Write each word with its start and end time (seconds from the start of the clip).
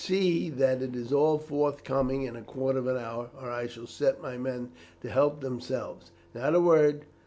See 0.03 0.49
that 0.49 0.81
it 0.81 0.95
is 0.95 1.13
all 1.13 1.37
forthcoming 1.37 2.23
in 2.23 2.35
a 2.35 2.41
quarter 2.41 2.79
of 2.79 2.87
an 2.87 2.97
hour, 2.97 3.29
or 3.39 3.51
I 3.51 3.67
shall 3.67 3.85
set 3.85 4.19
my 4.19 4.35
men 4.35 4.71
to 5.03 5.09
help 5.11 5.41
themselves. 5.41 6.09
Not 6.33 6.55
a 6.55 6.59
word! 6.59 7.05